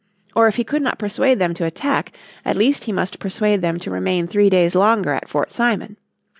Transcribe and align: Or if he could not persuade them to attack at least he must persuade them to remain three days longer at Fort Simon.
Or 0.35 0.47
if 0.47 0.55
he 0.55 0.63
could 0.63 0.81
not 0.81 0.97
persuade 0.97 1.37
them 1.37 1.53
to 1.53 1.63
attack 1.63 2.17
at 2.43 2.57
least 2.57 2.85
he 2.85 2.91
must 2.91 3.19
persuade 3.19 3.61
them 3.61 3.77
to 3.77 3.91
remain 3.91 4.25
three 4.25 4.49
days 4.49 4.73
longer 4.73 5.11
at 5.11 5.29
Fort 5.29 5.53
Simon. 5.53 5.95